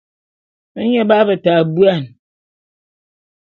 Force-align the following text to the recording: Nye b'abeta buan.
Nye 0.89 1.01
b'abeta 1.09 1.53
buan. 1.73 2.03